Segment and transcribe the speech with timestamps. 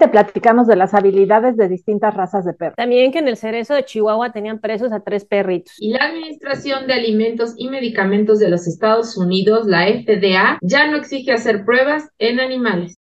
[0.00, 2.74] te platicamos de las habilidades de distintas razas de perros.
[2.76, 5.74] También que en el cerezo de Chihuahua tenían presos a tres perritos.
[5.78, 10.96] Y la Administración de Alimentos y Medicamentos de los Estados Unidos, la FDA, ya no
[10.96, 12.96] exige hacer pruebas en animales.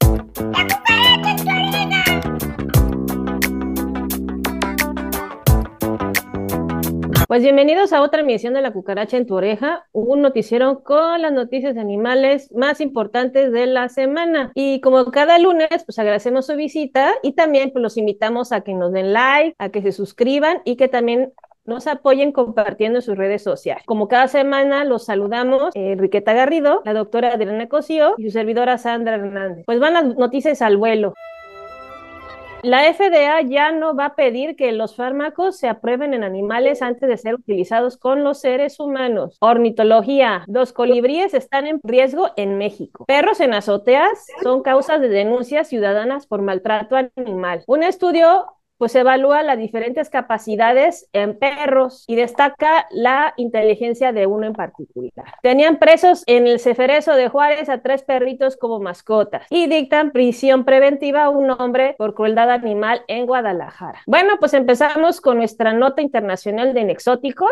[7.28, 11.30] Pues bienvenidos a otra emisión de La Cucaracha en tu oreja, un noticiero con las
[11.30, 14.50] noticias de animales más importantes de la semana.
[14.54, 18.72] Y como cada lunes, pues agradecemos su visita y también pues los invitamos a que
[18.72, 21.34] nos den like, a que se suscriban y que también
[21.66, 23.84] nos apoyen compartiendo en sus redes sociales.
[23.84, 28.78] Como cada semana los saludamos eh, Enriqueta Garrido, la doctora Adriana Cosío y su servidora
[28.78, 29.66] Sandra Hernández.
[29.66, 31.12] Pues van las noticias al vuelo.
[32.62, 37.08] La FDA ya no va a pedir que los fármacos se aprueben en animales antes
[37.08, 39.36] de ser utilizados con los seres humanos.
[39.40, 40.42] Ornitología.
[40.48, 43.04] Los colibríes están en riesgo en México.
[43.06, 47.62] Perros en azoteas son causas de denuncias ciudadanas por maltrato animal.
[47.68, 48.46] Un estudio
[48.78, 55.34] pues evalúa las diferentes capacidades en perros y destaca la inteligencia de uno en particular.
[55.42, 60.64] Tenían presos en el Ceferezo de Juárez a tres perritos como mascotas y dictan prisión
[60.64, 64.00] preventiva a un hombre por crueldad animal en Guadalajara.
[64.06, 67.50] Bueno, pues empezamos con nuestra nota internacional de exóticos.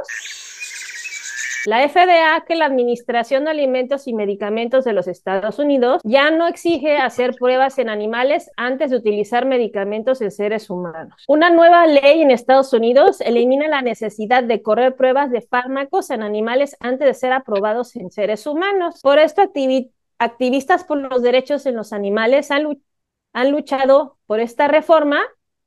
[1.67, 6.47] La FDA, que la Administración de Alimentos y Medicamentos de los Estados Unidos, ya no
[6.47, 11.25] exige hacer pruebas en animales antes de utilizar medicamentos en seres humanos.
[11.27, 16.23] Una nueva ley en Estados Unidos elimina la necesidad de correr pruebas de fármacos en
[16.23, 19.01] animales antes de ser aprobados en seres humanos.
[19.03, 19.43] Por esto,
[20.19, 22.79] activistas por los derechos en los animales han,
[23.33, 25.21] han luchado por esta reforma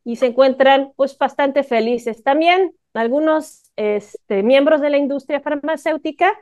[0.04, 2.24] y se encuentran pues bastante felices.
[2.24, 6.38] También algunos este, miembros de la industria farmacéutica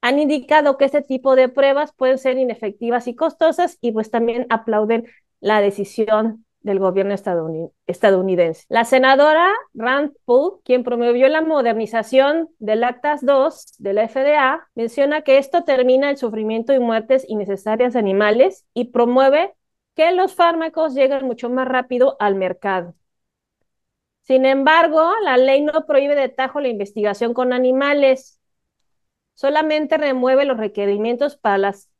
[0.00, 4.46] han indicado que este tipo de pruebas pueden ser inefectivas y costosas y pues también
[4.50, 5.06] aplauden
[5.40, 7.14] la decisión del gobierno
[7.86, 8.64] estadounidense.
[8.68, 15.22] La senadora Rand Paul, quien promovió la modernización del Actas 2 de la FDA, menciona
[15.22, 19.54] que esto termina el sufrimiento y muertes innecesarias de animales y promueve
[19.94, 22.94] que los fármacos lleguen mucho más rápido al mercado.
[24.24, 28.40] Sin embargo, la ley no prohíbe de tajo la investigación con animales,
[29.34, 31.90] solamente remueve los requerimientos para las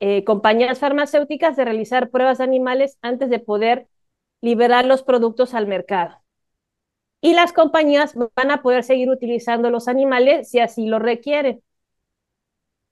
[0.00, 3.88] eh, compañías farmacéuticas de realizar pruebas de animales antes de poder
[4.40, 6.16] liberar los productos al mercado.
[7.20, 11.62] Y las compañías van a poder seguir utilizando los animales si así lo requieren.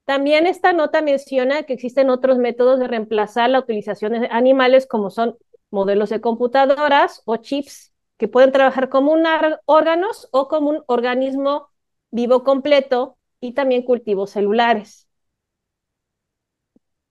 [0.04, 5.10] También esta nota menciona que existen otros métodos de reemplazar la utilización de animales como
[5.10, 5.36] son
[5.70, 9.24] modelos de computadoras o chips que pueden trabajar como un
[9.64, 11.70] órganos o como un organismo
[12.10, 15.08] vivo completo y también cultivos celulares.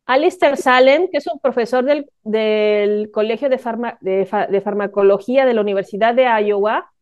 [0.05, 3.57] Alistair Salem, que es un profesor del, Colegio de,
[4.01, 6.93] de, Farmacología de la Universidad de Iowa,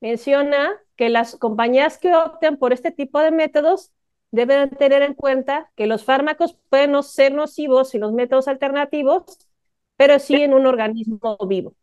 [0.00, 3.92] menciona que las compañías que opten por este tipo de métodos
[4.32, 9.24] deben tener en cuenta que los fármacos pueden no ser nocivos sin los métodos alternativos,
[9.96, 11.74] pero sí en un organismo vivo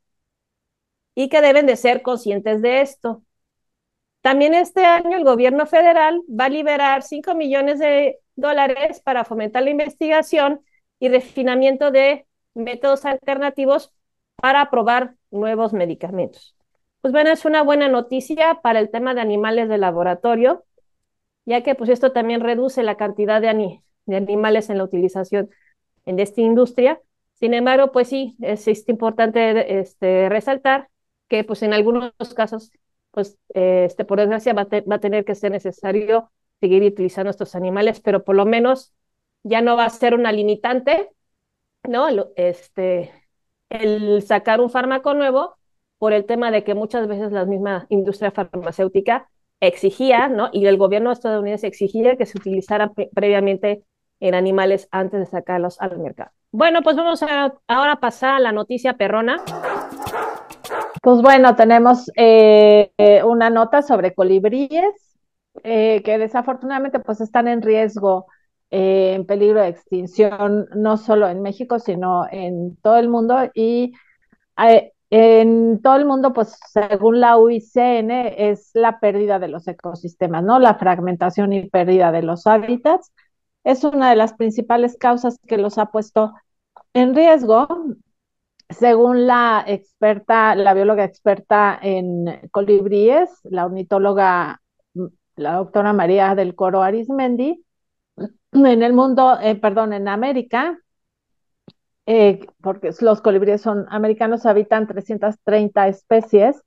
[1.18, 3.24] y que deben de ser conscientes de esto.
[4.22, 9.64] También este año el gobierno federal va a liberar 5 millones de dólares para fomentar
[9.64, 10.62] la investigación
[11.00, 13.92] y refinamiento de métodos alternativos
[14.36, 16.56] para aprobar nuevos medicamentos.
[17.02, 20.66] Pues bueno, es una buena noticia para el tema de animales de laboratorio,
[21.46, 25.50] ya que pues esto también reduce la cantidad de, de animales en la utilización
[26.06, 27.02] en esta industria.
[27.34, 30.90] Sin embargo, pues sí, es, es importante este, resaltar
[31.28, 32.72] que pues en algunos casos,
[33.12, 38.24] pues este, por desgracia va a, tener que ser necesario seguir utilizando estos animales, pero
[38.24, 38.94] por lo menos
[39.44, 41.10] ya no va a ser una limitante,
[41.84, 42.08] ¿no?
[42.36, 43.12] Este,
[43.70, 45.56] el sacar un fármaco nuevo
[45.98, 49.30] por el tema de que muchas veces la misma industria farmacéutica
[49.60, 50.50] exigía, ¿no?
[50.52, 53.84] Y el gobierno estadounidense exigía que se utilizara previamente
[54.20, 56.32] en animales antes de sacarlos al mercado.
[56.52, 59.44] Bueno, pues vamos a ahora pasar a la noticia perrona.
[61.08, 62.92] Pues bueno, tenemos eh,
[63.24, 65.18] una nota sobre colibríes
[65.64, 68.26] eh, que desafortunadamente pues están en riesgo,
[68.72, 73.38] eh, en peligro de extinción, no solo en México, sino en todo el mundo.
[73.56, 73.94] Y
[75.10, 80.60] en todo el mundo, pues según la UICN, es la pérdida de los ecosistemas, ¿no?
[80.60, 83.14] La fragmentación y pérdida de los hábitats.
[83.64, 86.34] Es una de las principales causas que los ha puesto
[86.94, 87.66] en riesgo
[88.70, 94.62] según la experta, la bióloga experta en colibríes, la ornitóloga,
[95.36, 97.64] la doctora María del Coro Arismendi,
[98.54, 100.80] en el mundo, eh, perdón, en América,
[102.06, 106.64] eh, porque los colibríes son americanos, habitan 330 especies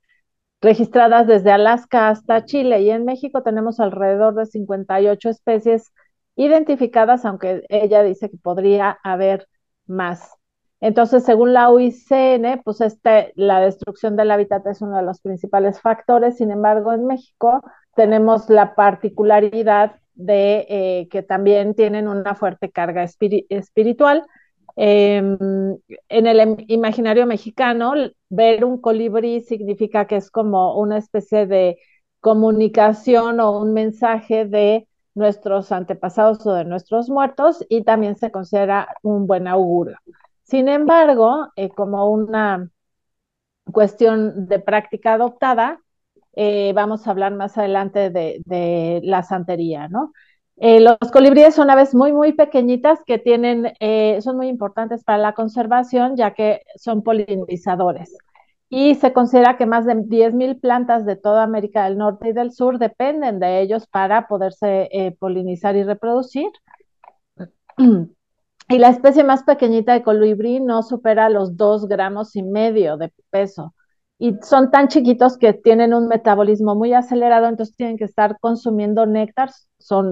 [0.61, 5.93] registradas desde Alaska hasta Chile y en México tenemos alrededor de 58 especies
[6.35, 9.47] identificadas, aunque ella dice que podría haber
[9.87, 10.40] más.
[10.81, 15.79] Entonces, según la UICN, pues este, la destrucción del hábitat es uno de los principales
[15.79, 16.37] factores.
[16.37, 17.61] Sin embargo, en México
[17.95, 24.25] tenemos la particularidad de eh, que también tienen una fuerte carga espiritual.
[24.75, 25.37] Em,
[26.09, 27.93] en el imaginario mexicano,
[28.29, 31.77] ver un colibrí significa que es como una especie de
[32.21, 38.87] comunicación o un mensaje de nuestros antepasados o de nuestros muertos y también se considera
[39.03, 39.97] un buen augurio.
[40.51, 42.69] Sin embargo, eh, como una
[43.71, 45.79] cuestión de práctica adoptada,
[46.33, 49.87] eh, vamos a hablar más adelante de, la santería.
[50.57, 53.71] Eh, los colibríes son aves muy, muy pequeñitas que tienen,
[54.21, 58.17] son muy importantes para la conservación, ya que son polinizadores.
[58.67, 62.51] Y se considera que más de 10.000 plantas de toda América del Norte y del
[62.51, 66.49] Sur dependen de ellos para poderse polinizar y reproducir.
[68.71, 73.11] Y la especie más pequeñita de colibrí no supera los dos gramos y medio de
[73.29, 73.73] peso.
[74.17, 79.05] Y son tan chiquitos que tienen un metabolismo muy acelerado, entonces tienen que estar consumiendo
[79.05, 79.49] néctar,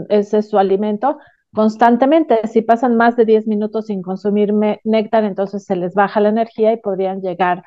[0.10, 1.20] ese es su alimento,
[1.54, 2.46] constantemente.
[2.50, 4.54] Si pasan más de 10 minutos sin consumir
[4.84, 7.64] néctar, entonces se les baja la energía y podrían llegar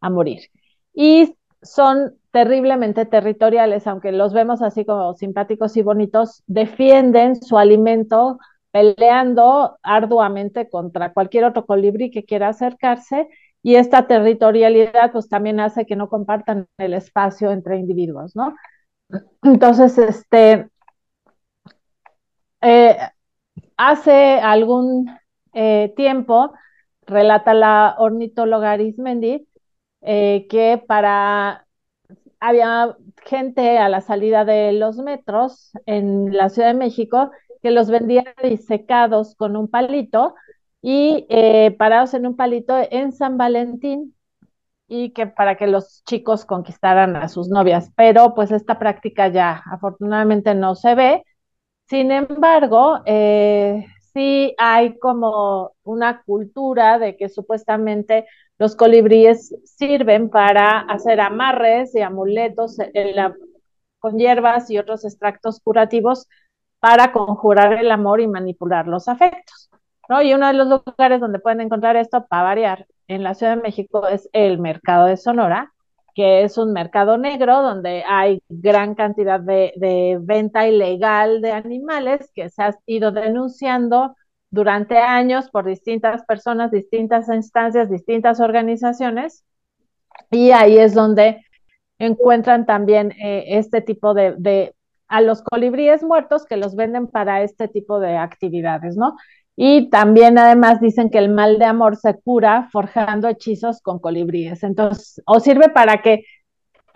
[0.00, 0.40] a morir.
[0.94, 8.38] Y son terriblemente territoriales, aunque los vemos así como simpáticos y bonitos, defienden su alimento
[8.70, 13.28] peleando arduamente contra cualquier otro colibrí que quiera acercarse
[13.62, 18.54] y esta territorialidad pues también hace que no compartan el espacio entre individuos, ¿no?
[19.42, 20.68] Entonces, este,
[22.62, 22.96] eh,
[23.76, 25.10] hace algún
[25.52, 26.52] eh, tiempo,
[27.06, 29.46] relata la ornitóloga Arismendi,
[30.02, 31.66] eh, que para,
[32.40, 37.30] había gente a la salida de los metros en la Ciudad de México
[37.62, 40.34] que los vendía disecados con un palito
[40.82, 44.14] y eh, parados en un palito en San Valentín
[44.88, 49.62] y que para que los chicos conquistaran a sus novias, pero pues esta práctica ya
[49.70, 51.24] afortunadamente no se ve.
[51.88, 58.26] Sin embargo, eh, sí hay como una cultura de que supuestamente
[58.58, 62.76] los colibríes sirven para hacer amarres y amuletos
[63.98, 66.26] con hierbas y otros extractos curativos
[66.80, 69.70] para conjurar el amor y manipular los afectos.
[70.08, 70.22] ¿no?
[70.22, 73.62] Y uno de los lugares donde pueden encontrar esto, para variar, en la Ciudad de
[73.62, 75.72] México es el mercado de Sonora,
[76.14, 82.50] que es un mercado negro donde hay gran cantidad de, venta ilegal de animales que
[82.50, 84.16] se ha ido denunciando
[84.50, 89.44] durante años por distintas personas, distintas instancias, distintas organizaciones.
[90.30, 91.44] Y ahí es donde
[91.98, 94.74] encuentran también eh, este tipo de,
[95.10, 99.16] a los colibríes muertos que los venden para este tipo de actividades, ¿no?
[99.56, 104.62] Y también además dicen que el mal de amor se cura forjando hechizos con colibríes.
[104.62, 106.24] Entonces, o sirve para que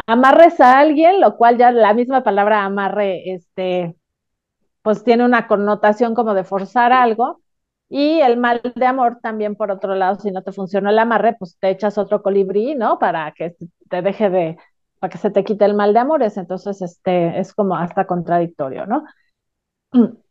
[0.06, 3.96] amarres a alguien, lo cual ya la misma palabra amarre, este,
[4.82, 7.43] pues tiene una connotación como de forzar algo.
[7.88, 11.37] Y el mal de amor también, por otro lado, si no te funciona el amarre,
[11.38, 12.99] pues te echas otro colibrí, ¿no?
[12.99, 13.56] Para que
[13.90, 14.56] te deje de,
[15.05, 18.87] para que se te quite el mal de amores, entonces este, es como hasta contradictorio,
[18.87, 19.05] ¿no?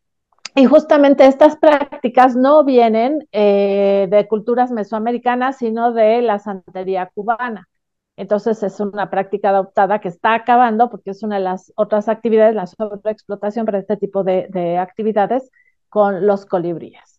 [0.56, 7.68] Y justamente estas prácticas no vienen eh, de culturas mesoamericanas, sino de la santería cubana.
[8.16, 12.56] Entonces es una práctica adoptada que está acabando porque es una de las otras actividades,
[12.56, 15.50] la sobreexplotación para este tipo de, de actividades
[15.88, 17.13] con los colibríes.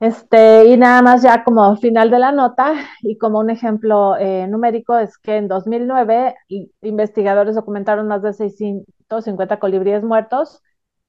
[0.00, 4.46] Este, y nada más ya como final de la nota y como un ejemplo eh,
[4.46, 6.36] numérico es que en 2009
[6.82, 10.62] investigadores documentaron más de 650 colibríes muertos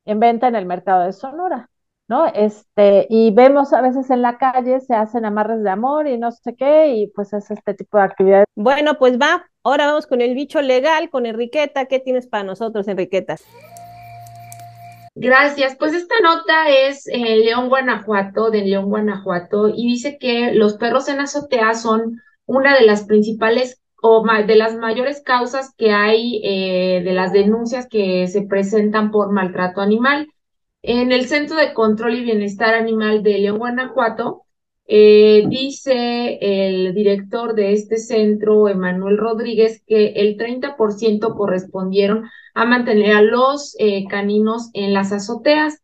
[0.06, 1.70] en venta en el mercado de Sonora,
[2.08, 2.26] ¿no?
[2.28, 6.32] Este, y vemos a veces en la calle se hacen amarres de amor y no
[6.32, 8.48] sé qué, y pues es este tipo de actividades.
[8.56, 11.86] Bueno, pues va, ahora vamos con el bicho legal, con Enriqueta.
[11.86, 13.36] ¿Qué tienes para nosotros, Enriqueta?
[15.22, 15.76] Gracias.
[15.76, 21.10] Pues esta nota es en León, Guanajuato, de León, Guanajuato, y dice que los perros
[21.10, 27.02] en azotea son una de las principales o de las mayores causas que hay eh,
[27.04, 30.30] de las denuncias que se presentan por maltrato animal.
[30.84, 34.44] En el Centro de Control y Bienestar Animal de León, Guanajuato,
[34.92, 43.16] eh, dice el director de este centro, Emanuel Rodríguez, que el 30% correspondieron a mantener
[43.16, 45.84] a los eh, caninos en las azoteas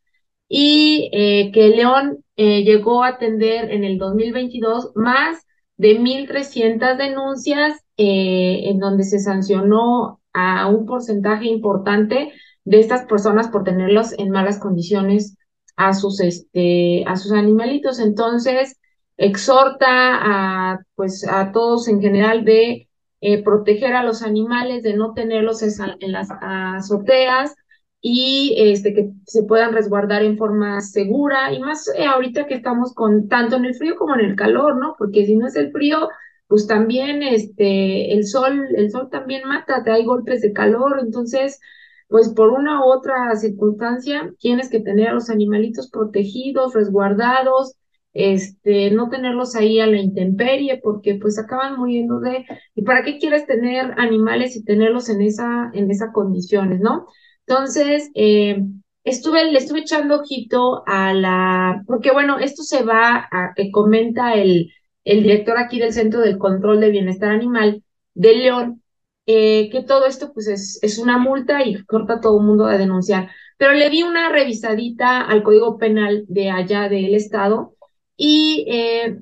[0.50, 5.46] y eh, que León eh, llegó a atender en el 2022 más
[5.78, 12.34] de 1.300 denuncias en donde se sancionó a un porcentaje importante
[12.66, 15.38] de estas personas por tenerlos en malas condiciones
[15.78, 18.00] a sus, este, a sus animalitos.
[18.00, 18.78] Entonces,
[19.18, 22.90] exhorta a, pues, a todos en general de
[23.22, 27.56] eh, proteger a los animales, de no tenerlos en las azoteas
[28.02, 32.94] y este, que se puedan resguardar en forma segura y más eh, ahorita que estamos
[32.94, 34.96] con tanto en el frío como en el calor, ¿no?
[34.98, 36.10] Porque si no es el frío,
[36.48, 41.60] pues también este, el sol, el sol también mata, te hay golpes de calor, entonces
[42.08, 47.76] pues por una u otra circunstancia tienes que tener a los animalitos protegidos, resguardados,
[48.16, 53.20] este, no tenerlos ahí a la intemperie porque pues acaban muriendo de, ¿y para qué
[53.20, 57.08] quieres tener animales y tenerlos en esa, en esas condiciones, no?
[57.46, 58.64] Entonces, eh,
[59.04, 64.34] estuve, le estuve echando ojito a la, porque bueno, esto se va a, que comenta
[64.34, 64.72] el,
[65.04, 68.82] el director aquí del Centro del Control de Bienestar Animal de León,
[69.26, 72.66] eh, que todo esto pues es, es una multa y corta a todo el mundo
[72.66, 73.30] a denunciar.
[73.58, 77.75] Pero le di una revisadita al Código Penal de allá del Estado
[78.18, 79.20] y eh,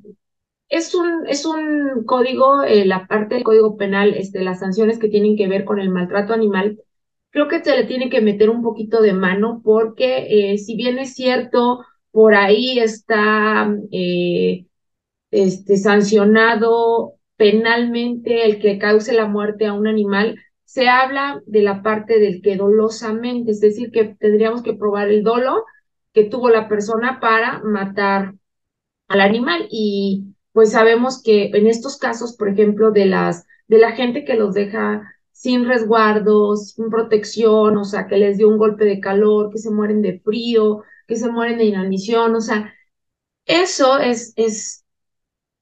[0.70, 5.10] es, un, es un código, eh, la parte del Código Penal, este, las sanciones que
[5.10, 6.80] tienen que ver con el maltrato animal,
[7.32, 11.16] creo que se le tiene que meter un poquito de mano porque si bien es
[11.16, 13.76] cierto, por ahí está
[15.32, 21.82] este, sancionado penalmente el que cause la muerte a un animal, se habla de la
[21.82, 25.66] parte del que dolosamente, es decir, que tendríamos que probar el dolo
[26.14, 28.36] que tuvo la persona para matar
[29.08, 33.94] al animal y pues sabemos que en estos casos, por ejemplo, de las de la
[33.94, 38.86] gente que los deja sin resguardo, sin protección, o sea, que les dio un golpe
[38.86, 42.74] de calor, que se mueren de frío, que se mueren de inanición, o sea,
[43.46, 44.86] eso es, es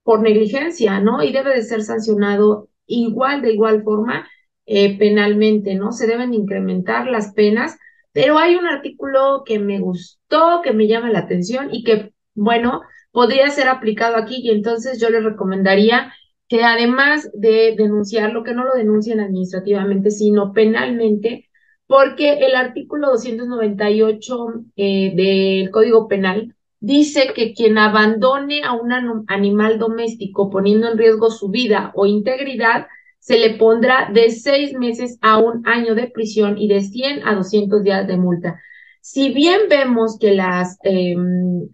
[0.03, 1.24] por negligencia, ¿no?
[1.24, 4.27] Y debe de ser sancionado igual, de igual forma,
[4.65, 5.91] eh, penalmente, ¿no?
[5.91, 7.77] Se deben incrementar las penas,
[8.12, 12.81] pero hay un artículo que me gustó, que me llama la atención y que, bueno,
[13.11, 16.13] podría ser aplicado aquí y entonces yo les recomendaría
[16.47, 21.49] que además de denunciarlo, que no lo denuncien administrativamente, sino penalmente,
[21.87, 28.91] porque el artículo 298 eh, del Código Penal dice que quien abandone a un
[29.27, 32.87] animal doméstico poniendo en riesgo su vida o integridad,
[33.19, 37.35] se le pondrá de seis meses a un año de prisión y de 100 a
[37.35, 38.59] 200 días de multa.
[38.99, 41.69] Si bien vemos que las, em,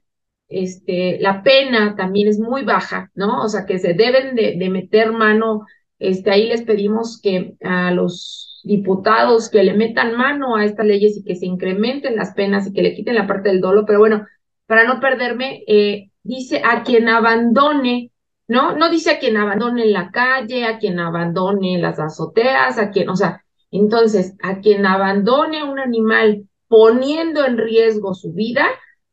[0.50, 3.44] este, la pena también es muy baja, ¿no?
[3.44, 5.66] O sea, que se deben de, de meter mano,
[6.00, 11.18] este, ahí les pedimos que a los diputados que le metan mano a estas leyes
[11.18, 14.00] y que se incrementen las penas y que le quiten la parte del dolo, pero
[14.00, 14.26] bueno,
[14.66, 18.12] para no perderme, eh, dice a quien abandone,
[18.48, 18.76] ¿no?
[18.76, 23.16] No dice a quien abandone la calle, a quien abandone las azoteas, a quien, o
[23.16, 28.66] sea, entonces, a quien abandone un animal poniendo en riesgo su vida,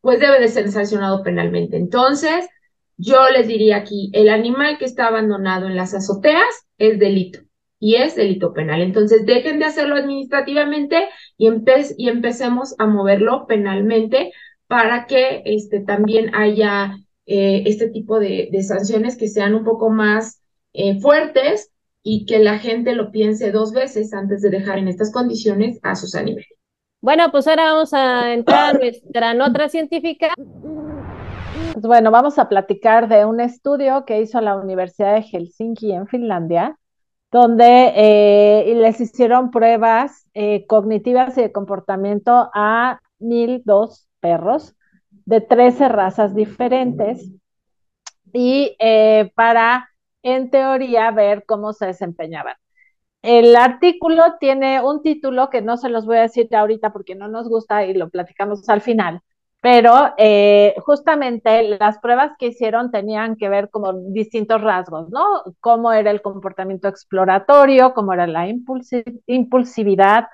[0.04, 1.78] pues debe de ser sancionado penalmente.
[1.78, 2.46] Entonces,
[2.98, 7.40] yo les diría aquí, el animal que está abandonado en las azoteas es delito
[7.80, 8.82] y es delito penal.
[8.82, 11.08] Entonces, dejen de hacerlo administrativamente
[11.38, 11.48] y,
[11.96, 14.32] y empecemos a moverlo penalmente
[14.66, 20.42] para que este, también haya eh, este tipo de, sanciones que sean un poco más
[20.74, 21.70] eh, fuertes
[22.02, 25.94] y que la gente lo piense dos veces antes de dejar en estas condiciones a
[25.94, 26.48] sus animales.
[27.04, 30.32] Bueno, pues ahora vamos a entrar a nuestra nota científica.
[31.74, 36.06] Pues bueno, vamos a platicar de un estudio que hizo la Universidad de Helsinki en
[36.06, 36.78] Finlandia,
[37.30, 40.30] donde eh, les hicieron pruebas
[40.66, 44.74] cognitivas y de comportamiento a 1002 perros
[45.26, 47.30] de 13 razas diferentes
[48.32, 49.90] y eh, para,
[50.22, 52.56] en teoría, ver cómo se desempeñaban.
[53.24, 57.26] El artículo tiene un título que no se los voy a decir ahorita porque no
[57.26, 59.22] nos gusta y lo platicamos al final,
[59.62, 65.42] pero eh, justamente las pruebas que hicieron tenían que ver como distintos rasgos, ¿no?
[65.60, 68.46] Cómo era el comportamiento exploratorio, cómo era la
[69.26, 70.26] impulsividad,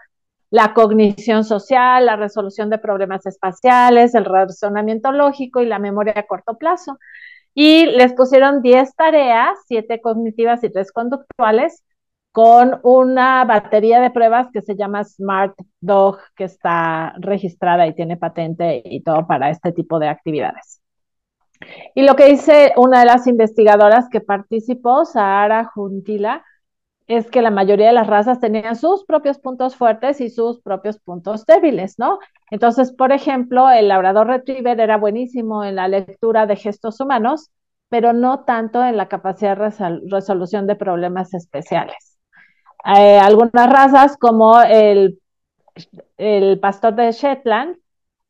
[0.50, 6.26] la cognición social, la resolución de problemas espaciales, el razonamiento lógico y la memoria a
[6.26, 6.98] corto plazo.
[7.54, 11.84] Y les pusieron 10 tareas, 7 cognitivas y 3 conductuales,
[12.32, 18.16] con una batería de pruebas que se llama Smart Dog, que está registrada y tiene
[18.16, 20.80] patente y todo para este tipo de actividades.
[21.94, 26.44] Y lo que dice una de las investigadoras que participó, Sahara Juntila,
[27.06, 31.00] es que la mayoría de las razas tenían sus propios puntos fuertes y sus propios
[31.00, 32.20] puntos débiles, ¿no?
[32.52, 37.50] Entonces, por ejemplo, el labrador retriever era buenísimo en la lectura de gestos humanos,
[37.88, 42.09] pero no tanto en la capacidad de resolución de problemas especiales.
[42.84, 45.20] Eh, algunas razas, como el,
[46.16, 47.76] el pastor de Shetland,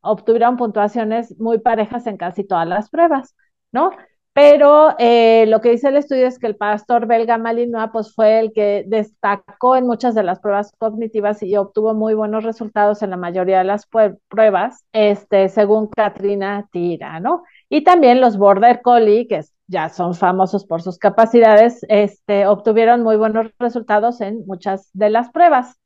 [0.00, 3.35] obtuvieron puntuaciones muy parejas en casi todas las pruebas,
[3.73, 3.90] ¿no?
[4.33, 8.38] Pero eh, lo que dice el estudio es que el pastor belga Malinois pues, fue
[8.38, 13.11] el que destacó en muchas de las pruebas cognitivas y obtuvo muy buenos resultados en
[13.11, 13.87] la mayoría de las
[14.28, 17.42] pruebas, este, según Katrina Tira, ¿no?
[17.69, 23.16] Y también los Border Collie, que ya son famosos por sus capacidades, este, obtuvieron muy
[23.16, 25.78] buenos resultados en muchas de las pruebas.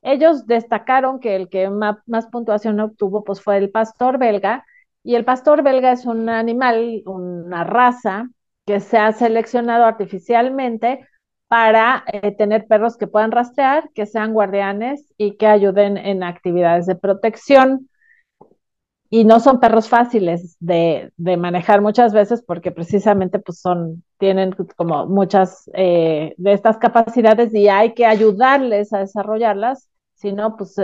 [0.00, 4.64] Ellos destacaron que el que más, puntuación obtuvo pues, fue el pastor belga,
[5.02, 8.28] y el pastor belga es un animal, una raza
[8.66, 11.06] que se ha seleccionado artificialmente
[11.46, 16.86] para eh, tener perros que puedan rastrear, que sean guardianes y que ayuden en actividades
[16.86, 17.88] de protección.
[19.08, 25.06] Y no son perros fáciles de, manejar muchas veces porque precisamente pues son, tienen como
[25.06, 30.76] muchas eh, de estas capacidades y hay que ayudarles a desarrollarlas, si no, pues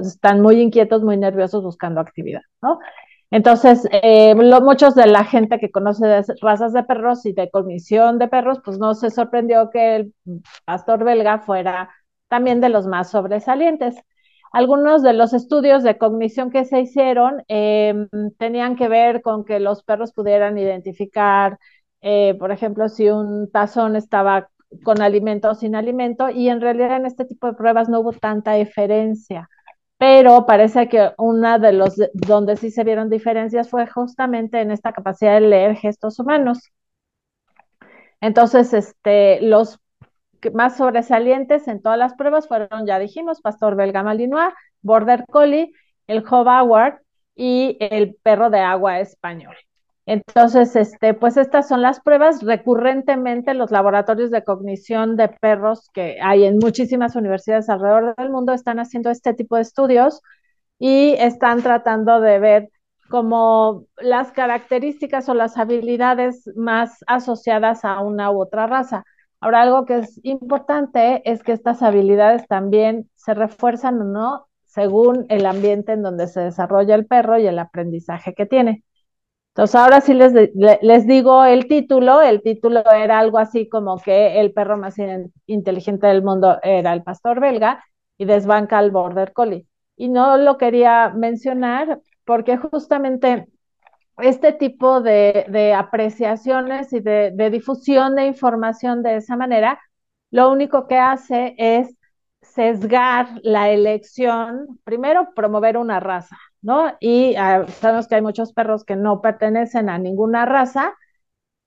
[0.00, 2.78] están muy inquietos, muy nerviosos buscando actividad, ¿no?
[3.30, 8.18] Entonces, eh, muchos de la gente que conoce de razas de perros y de cognición
[8.18, 10.14] de perros, pues no se sorprendió que el
[10.64, 11.90] pastor belga fuera
[12.28, 13.96] también de los más sobresalientes.
[14.52, 19.60] Algunos de los estudios de cognición que se hicieron em, tenían que ver con que
[19.60, 21.58] los perros pudieran identificar,
[22.00, 24.50] eh, por ejemplo, si un tazón estaba
[24.84, 28.12] con alimento o sin alimento, y en realidad en este tipo de pruebas no hubo
[28.12, 29.48] tanta diferencia
[30.00, 34.94] pero parece que una de los donde sí se vieron diferencias fue justamente en esta
[34.94, 36.70] capacidad de leer gestos humanos.
[38.20, 39.78] Entonces, este, los
[40.54, 45.72] más sobresalientes en todas las pruebas fueron, ya dijimos, Pastor Belga Malinois, Border Collie,
[46.06, 47.02] el Hobart
[47.34, 49.56] y el perro de agua español.
[50.06, 52.42] Entonces, este, pues estas son las pruebas.
[52.42, 58.52] Recurrentemente los laboratorios de cognición de perros que hay en muchísimas universidades alrededor del mundo
[58.52, 60.20] están haciendo este tipo de estudios
[60.80, 62.70] y están tratando de ver
[63.08, 69.04] como las características o las habilidades más asociadas a una u otra raza.
[69.40, 75.26] Ahora, algo que es importante es que estas habilidades también se refuerzan o no según
[75.30, 78.84] el ambiente en donde se desarrolla el perro y el aprendizaje que tiene.
[79.54, 82.22] Entonces, ahora sí les, les digo el título.
[82.22, 84.96] El título era algo así como que el perro más
[85.46, 87.84] inteligente del mundo era el pastor belga
[88.18, 89.66] y desbanca al border collie.
[89.96, 93.48] Y no lo quería mencionar porque justamente
[94.22, 99.80] este tipo de, apreciaciones y de, de difusión de información de esa manera,
[100.30, 101.96] lo único que hace es
[102.42, 106.96] sesgar la elección, primero promover una raza, ¿no?
[107.00, 110.94] Y ah, sabemos que hay muchos perros que no pertenecen a ninguna raza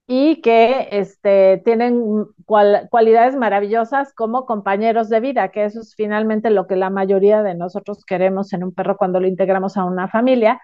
[0.08, 6.68] y que este, tienen cualidades maravillosas como compañeros de vida, que eso es finalmente lo
[6.68, 10.60] que la mayoría de nosotros queremos en un perro cuando lo integramos a una familia.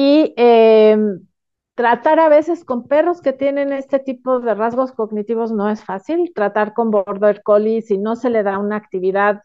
[0.00, 1.26] Y em,
[1.74, 6.30] tratar a veces con perros que tienen este tipo de rasgos cognitivos no es fácil.
[6.34, 9.42] Tratar con border collie si no se le da una actividad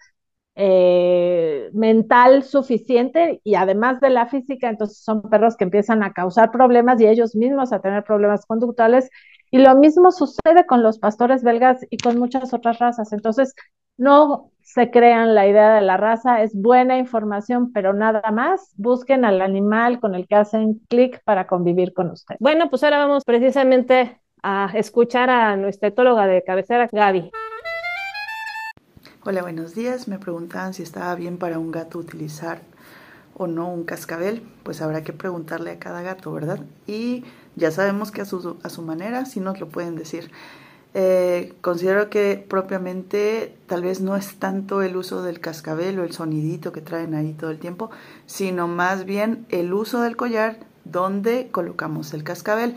[0.56, 6.52] eh, mental suficiente y además de la física, entonces son perros que empiezan a causar
[6.52, 9.10] problemas y ellos mismos a tener problemas conductuales.
[9.50, 13.12] Y lo mismo sucede con los pastores belgas y con muchas otras razas.
[13.12, 13.56] Entonces,
[13.98, 18.74] no se crean la idea de la raza, es buena información, pero nada más.
[18.76, 22.36] Busquen al animal con el que hacen clic para convivir con usted.
[22.40, 27.32] Bueno, pues ahora vamos precisamente a escuchar a nuestra etóloga de cabecera, Gaby.
[29.26, 30.08] Hola, buenos días.
[30.08, 32.62] Me preguntaban si estaba bien para un gato utilizar
[33.36, 34.44] o no un cascabel.
[34.64, 36.60] Pues habrá que preguntarle a cada gato, ¿verdad?
[36.88, 37.24] Y
[37.56, 40.32] ya sabemos que a su, a su manera sí nos lo pueden decir.
[40.96, 46.12] Eh, considero que propiamente tal vez no es tanto el uso del cascabel o el
[46.12, 47.90] sonidito que traen ahí todo el tiempo,
[48.28, 52.76] sino más bien el uso del collar donde colocamos el cascabel.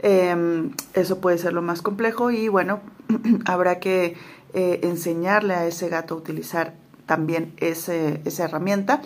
[0.00, 2.80] Em, eso puede ser lo más complejo y bueno,
[3.44, 4.16] habrá que
[4.54, 9.02] eh, enseñarle a ese gato a utilizar también ese, esa herramienta.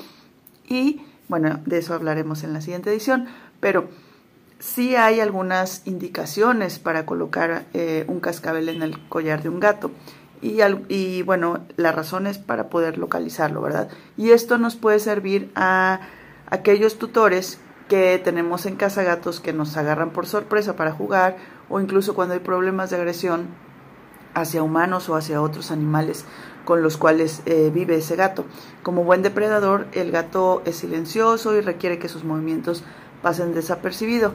[0.68, 3.26] Y bueno, de eso hablaremos en la siguiente edición,
[3.58, 3.88] pero
[4.62, 9.90] sí hay algunas indicaciones para colocar eh, un cascabel en el collar de un gato.
[10.40, 13.88] Y, y, bueno, la razón es para poder localizarlo, ¿verdad?
[14.16, 16.00] Y esto nos puede servir a
[16.46, 21.36] aquellos tutores que tenemos en casa gatos que nos agarran por sorpresa para jugar
[21.68, 23.48] o incluso cuando hay problemas de agresión
[24.34, 26.24] hacia humanos o hacia otros animales
[26.64, 28.44] con los cuales eh, vive ese gato.
[28.82, 32.84] Como buen depredador, el gato es silencioso y requiere que sus movimientos
[33.22, 34.32] pasen desapercibido.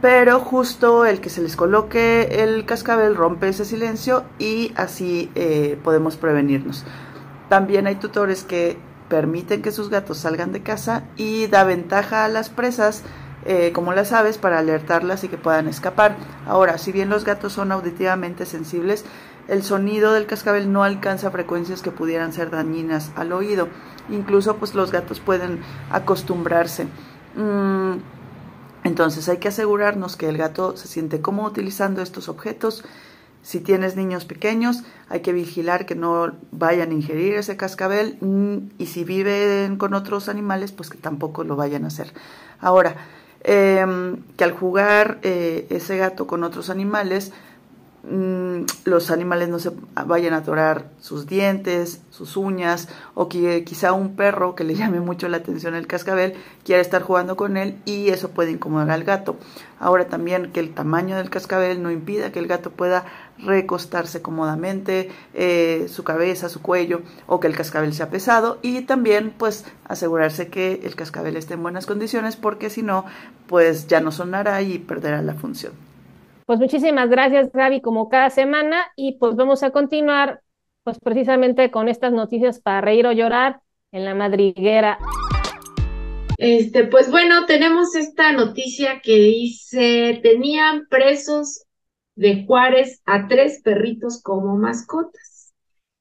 [0.00, 5.78] Pero justo el que se les coloque el cascabel rompe ese silencio y así eh,
[5.84, 6.84] podemos prevenirnos.
[7.50, 8.78] También hay tutores que
[9.10, 13.02] permiten que sus gatos salgan de casa y da ventaja a las presas
[13.44, 16.16] eh, como las aves para alertarlas y que puedan escapar.
[16.46, 19.04] Ahora, si bien los gatos son auditivamente sensibles,
[19.48, 23.68] el sonido del cascabel no alcanza frecuencias que pudieran ser dañinas al oído.
[24.08, 26.86] Incluso pues los gatos pueden acostumbrarse.
[27.34, 27.98] Mm,
[28.84, 32.84] entonces hay que asegurarnos que el gato se siente cómodo utilizando estos objetos.
[33.42, 38.72] Si tienes niños pequeños, hay que vigilar que no vayan a ingerir ese cascabel mm,
[38.78, 42.12] y si viven con otros animales, pues que tampoco lo vayan a hacer.
[42.60, 42.96] Ahora,
[43.42, 47.32] em, que al jugar eh, ese gato con otros animales,
[48.02, 49.72] Mm, los animales no se
[50.06, 55.00] vayan a atorar sus dientes, sus uñas, o que quizá un perro que le llame
[55.00, 56.34] mucho la atención el cascabel
[56.64, 59.36] quiera estar jugando con él y eso puede incomodar al gato.
[59.78, 63.04] Ahora también que el tamaño del cascabel no impida que el gato pueda
[63.38, 69.32] recostarse cómodamente, eh, su cabeza, su cuello, o que el cascabel sea pesado y también
[69.36, 73.04] pues asegurarse que el cascabel esté en buenas condiciones porque si no
[73.46, 75.89] pues ya no sonará y perderá la función.
[76.50, 80.42] Pues muchísimas gracias, Gaby, como cada semana, y pues vamos a continuar,
[80.82, 83.60] pues precisamente con estas noticias para reír o llorar
[83.92, 84.98] en la madriguera.
[86.38, 91.66] Este, pues bueno, tenemos esta noticia que dice, tenían presos
[92.16, 95.54] de Juárez a tres perritos como mascotas.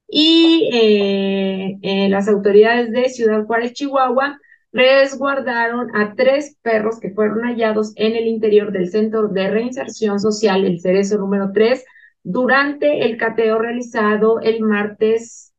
[0.08, 4.40] Y eh, eh, las autoridades de Ciudad Juárez, Chihuahua,
[4.72, 10.66] resguardaron a tres perros que fueron hallados en el interior del Centro de Reinserción Social,
[10.66, 11.84] el Cerezo número 3,
[12.24, 15.54] durante el cateo realizado el martes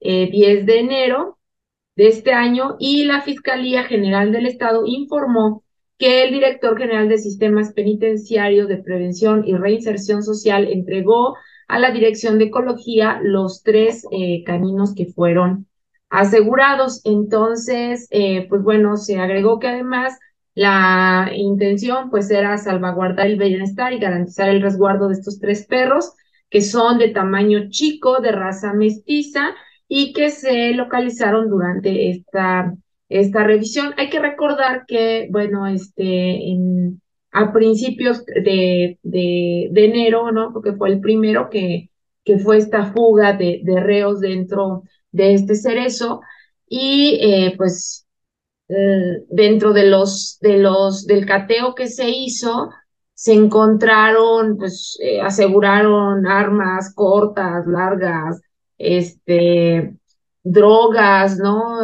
[0.00, 1.38] 10 eh, de enero
[1.96, 5.64] de este año y la Fiscalía General del Estado informó
[5.98, 11.36] que el director general de Sistemas Penitenciarios de Prevención y Reinserción Social entregó
[11.68, 15.66] a la Dirección de Ecología los tres eh, caninos que fueron
[16.12, 17.00] asegurados.
[17.04, 20.18] Entonces, eh, pues bueno, se agregó que además
[20.54, 26.12] la intención pues era salvaguardar el bienestar y garantizar el resguardo de estos tres perros
[26.50, 29.54] que son de tamaño chico, de raza mestiza
[29.88, 32.74] y que se localizaron durante esta,
[33.08, 33.94] esta revisión.
[33.96, 40.52] Hay que recordar que, bueno, este, en, a principios de, de, de enero, ¿no?
[40.52, 41.88] Porque fue el primero que,
[42.22, 46.20] que fue esta fuga de, de reos dentro de este cerezo
[46.68, 48.06] y eh, pues
[48.68, 52.70] eh, dentro de los, de los, del cateo que se hizo,
[53.14, 58.40] se encontraron, pues eh, aseguraron armas cortas, largas,
[58.78, 59.96] este,
[60.42, 61.80] drogas, ¿no?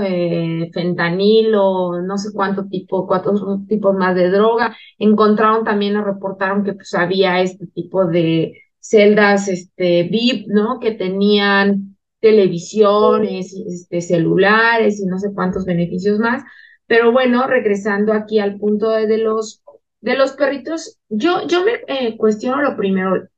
[0.73, 4.75] fentanilo, no sé cuánto tipo, cuántos tipos más de droga.
[4.99, 10.81] Encontraron también, reportaron que pues había este tipo de celdas, este, VIP, ¿no?
[10.81, 16.43] Que tenían televisiones, este, celulares y no sé cuántos beneficios más.
[16.87, 19.63] Pero bueno, regresando aquí al punto de, los,
[20.01, 23.29] de los perritos, yo, yo me eh, cuestiono lo primero,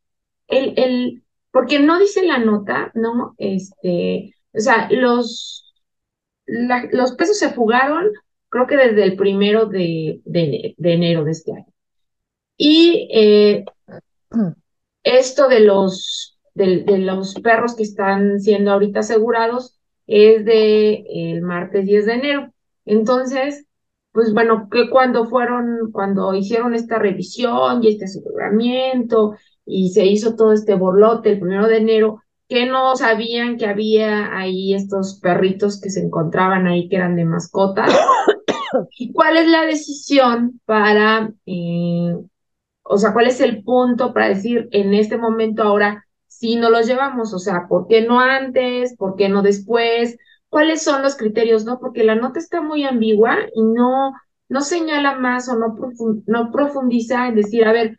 [0.49, 3.35] el, el, porque no dice la nota, ¿no?
[3.39, 5.75] Este, o sea, los,
[6.47, 8.11] los pesos se fugaron,
[8.49, 11.73] creo que desde el primero de, de, de enero de este año.
[12.57, 13.65] Y eh,
[15.03, 21.87] esto de los de, los perros que están siendo ahorita asegurados es de el martes
[21.87, 22.53] 10 de enero.
[22.85, 23.67] Entonces,
[24.13, 30.35] pues bueno, que cuando fueron, cuando hicieron esta revisión y este aseguramiento y se hizo
[30.35, 35.81] todo este borlote el primero de enero, que no sabían que había ahí estos perritos
[35.81, 37.93] que se encontraban ahí que eran de mascotas.
[38.99, 42.17] ¿Y cuál es la decisión para, eh,
[42.83, 46.05] o sea, cuál es el punto para decir en este momento ahora
[46.41, 48.97] si no los llevamos, o sea, ¿por qué no antes?
[48.97, 50.17] ¿Por qué no después?
[50.49, 51.79] ¿Cuáles son los criterios, no?
[51.79, 54.15] Porque la nota está muy ambigua y no,
[54.49, 55.77] no señala más o no,
[56.27, 57.99] no profundiza en decir, a ver,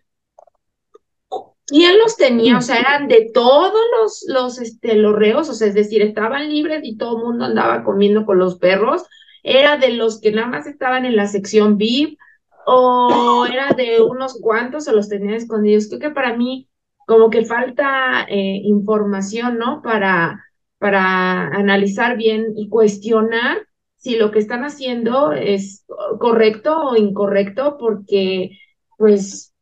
[1.68, 2.58] ¿quién los tenía?
[2.58, 6.50] O sea, eran de todos los, los, este, los reos, o sea, es decir, estaban
[6.50, 9.04] libres y todo el mundo andaba comiendo con los perros,
[9.44, 12.18] era de los que nada más estaban en la sección VIP,
[12.66, 15.88] o era de unos cuantos o los tenían escondidos.
[15.88, 16.71] Creo que para mí
[17.12, 19.82] como que falta eh, información, ¿no?
[19.82, 20.46] Para,
[20.78, 25.86] para analizar bien y cuestionar si lo que están haciendo es
[26.22, 28.52] correcto o incorrecto, porque
[28.98, 29.54] pues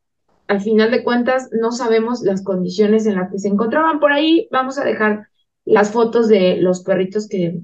[0.48, 4.00] al final de cuentas no sabemos las condiciones en las que se encontraban.
[4.00, 5.30] Por ahí vamos a dejar
[5.66, 7.62] las fotos de los perritos que,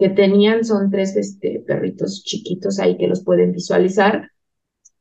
[0.00, 4.32] que tenían, son tres este, perritos chiquitos ahí que los pueden visualizar.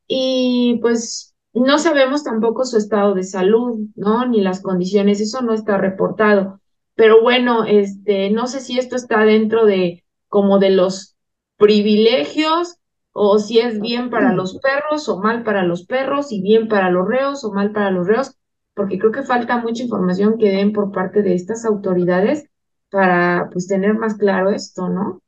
[0.07, 4.25] Y pues no sabemos tampoco su estado de salud, ¿no?
[4.25, 6.59] Ni las condiciones, eso no está reportado.
[6.95, 11.15] Pero bueno, este, no sé si esto está dentro de como de los
[11.57, 12.77] privilegios
[13.11, 16.91] o si es bien para los perros o mal para los perros y bien para
[16.91, 18.35] los reos o mal para los reos,
[18.75, 22.49] porque creo que falta mucha información que den por parte de estas autoridades
[22.91, 25.21] para pues tener más claro esto, ¿no?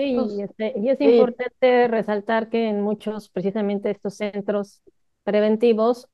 [0.00, 4.82] Sí, y, pues, este, y es importante resaltar que en muchos, precisamente estos centros
[5.24, 6.08] preventivos,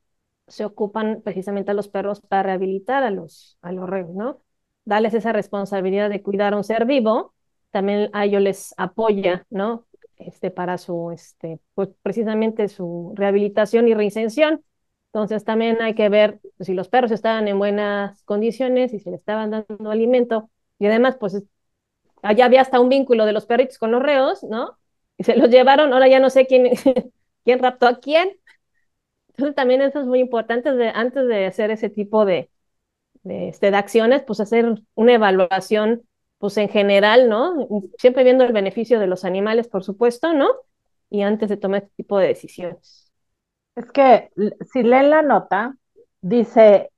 [0.49, 4.43] se ocupan precisamente a los perros para rehabilitar a los, a los reos, ¿no?
[4.85, 7.35] Darles esa responsabilidad de cuidar a un ser vivo,
[7.71, 9.87] también a ellos les apoya, ¿no?
[10.17, 14.65] Este, para su, este, pues precisamente su rehabilitación y reinserción.
[15.13, 19.17] Entonces también hay que ver si los perros estaban en buenas condiciones y si le
[19.17, 20.51] estaban dando alimento.
[20.79, 21.43] Y además, pues
[22.23, 24.79] allá había hasta un vínculo de los perritos con los reos, ¿no?
[25.19, 26.71] Y se los llevaron, ahora ya no sé quién,
[27.45, 28.31] quién raptó a quién.
[29.31, 32.51] Entonces también eso es muy importante antes de hacer ese tipo de,
[33.25, 36.03] de, este, de acciones, pues hacer una evaluación,
[36.39, 37.69] pues en general, ¿no?
[37.99, 40.49] Siempre viendo el beneficio de los animales, por supuesto, ¿no?
[41.11, 43.13] Y antes de tomar este tipo de decisiones.
[43.77, 44.31] Es que
[44.73, 45.77] si leen la nota,
[46.23, 46.91] dice,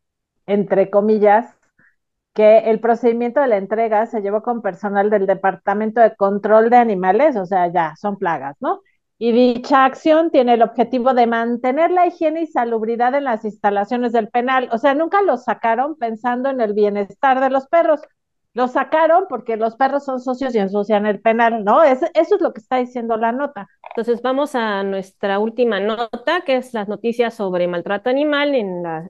[0.47, 1.58] entre comillas,
[2.39, 6.77] que el procedimiento de la entrega se llevó con personal del Departamento de Control de
[6.77, 8.83] Animales, o sea, ya son plagas, ¿no?
[9.19, 14.13] Y dicha acción tiene el objetivo de mantener la higiene y salubridad en las instalaciones
[14.13, 14.69] del penal.
[14.71, 18.03] O sea, nunca lo sacaron pensando en el bienestar de los perros.
[18.55, 21.83] Lo sacaron porque los perros son socios y ensucian el penal, ¿no?
[21.83, 23.67] eso es lo que está diciendo la nota.
[23.97, 29.09] Entonces vamos a nuestra última nota, que es las noticias sobre maltrato animal en la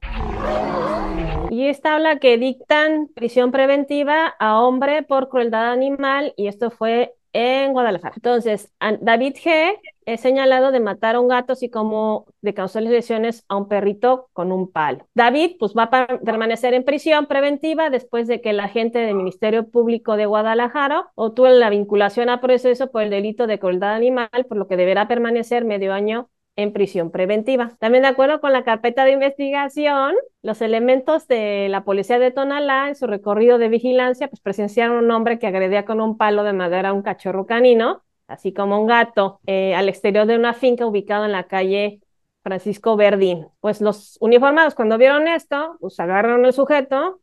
[1.59, 7.17] y esta habla que dictan prisión preventiva a hombre por crueldad animal y esto fue
[7.33, 8.15] en Guadalajara.
[8.15, 9.77] Entonces, David G.
[10.07, 14.29] es señalado de matar a un gato así como de causar lesiones a un perrito
[14.35, 15.09] con un palo.
[15.15, 19.69] David pues va a permanecer en prisión preventiva después de que el agente del Ministerio
[19.69, 24.59] Público de Guadalajara obtuvo la vinculación a proceso por el delito de crueldad animal, por
[24.59, 27.77] lo que deberá permanecer medio año en prisión preventiva.
[27.79, 32.89] También de acuerdo con la carpeta de investigación, los elementos de la policía de Tonalá
[32.89, 36.53] en su recorrido de vigilancia pues presenciaron un hombre que agredía con un palo de
[36.53, 40.85] madera a un cachorro canino, así como un gato, eh, al exterior de una finca
[40.85, 42.01] ubicada en la calle
[42.43, 43.47] Francisco Verdín.
[43.61, 47.21] Pues los uniformados cuando vieron esto, pues agarraron al sujeto,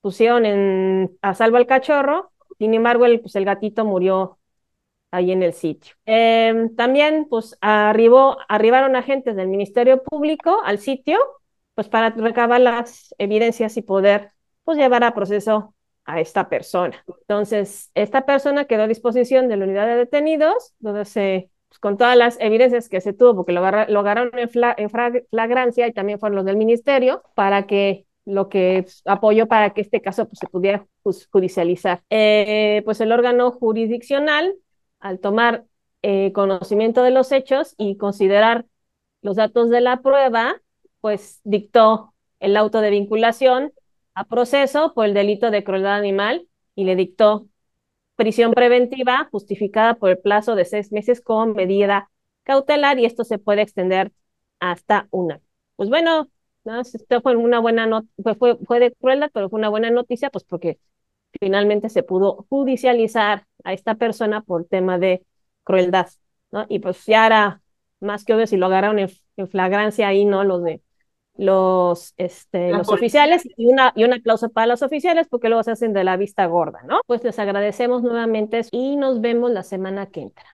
[0.00, 4.35] pusieron en, a salvo al cachorro, sin embargo el, pues el gatito murió
[5.10, 5.94] ahí en el sitio.
[6.04, 11.18] Em, también, pues, arribó, arribaron agentes del Ministerio Público al sitio,
[11.74, 14.32] pues, para recabar las evidencias y poder,
[14.64, 17.04] pues, llevar a proceso a esta persona.
[17.22, 21.96] Entonces, esta persona quedó a disposición de la unidad de detenidos, donde se, pues, con
[21.96, 24.50] todas las evidencias que se tuvo, porque lo, agarraron en,
[25.30, 30.02] flagrancia y también fueron los del ministerio, para que lo que apoyó para que este
[30.02, 30.86] caso pues, se pudiera
[31.30, 32.02] judicializar.
[32.10, 34.56] Eh, pues el órgano jurisdiccional
[35.00, 35.64] al tomar
[36.02, 38.66] eh, conocimiento de los hechos y considerar
[39.22, 40.60] los datos de la prueba,
[41.00, 43.72] pues dictó el auto de vinculación
[44.14, 47.48] a proceso por el delito de crueldad animal y le dictó
[48.16, 52.10] prisión preventiva justificada por el plazo de seis meses con medida
[52.44, 54.12] cautelar y esto se puede extender
[54.60, 55.40] hasta una.
[55.76, 56.30] Pues bueno,
[56.64, 60.44] esto fue una buena noticia, fue, fue de crueldad, pero fue una buena noticia, pues
[60.44, 60.78] porque
[61.40, 65.24] finalmente se pudo judicializar a esta persona por tema de
[65.64, 66.08] crueldad,
[66.50, 66.66] ¿no?
[66.68, 67.62] Y pues ya era
[68.00, 69.10] más que obvio si lo agarraron en,
[69.50, 70.44] flagrancia ahí, ¿no?
[70.44, 70.80] Los de
[71.36, 75.72] los, este, los oficiales y, una, y un aplauso para los oficiales porque luego se
[75.72, 77.00] hacen de la vista gorda, ¿no?
[77.06, 80.46] Pues les agradecemos nuevamente y nos vemos la semana que entra.